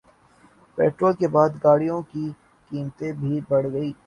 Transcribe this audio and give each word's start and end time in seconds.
petrol 0.77 1.13
کے 1.19 1.27
بعد 1.27 1.63
گاڑیوں 1.63 2.01
کی 2.11 2.25
قیمتیں 2.71 3.11
بھی 3.13 3.39
بڑھ 3.49 3.67
گئیں 3.73 3.91